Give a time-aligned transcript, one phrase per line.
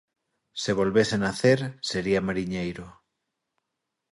[0.61, 2.85] Se volvese nacer, sería mariñeiro.